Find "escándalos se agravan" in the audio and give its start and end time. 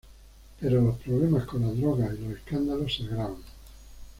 2.39-3.43